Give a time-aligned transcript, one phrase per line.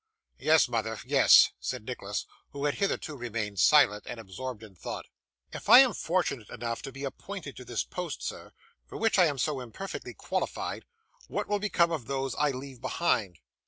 [0.39, 5.05] 'Yes, mother, yes,' said Nicholas, who had hitherto remained silent and absorbed in thought.
[5.53, 8.51] 'If I am fortunate enough to be appointed to this post, sir,
[8.87, 10.85] for which I am so imperfectly qualified,
[11.27, 13.37] what will become of those I leave behind?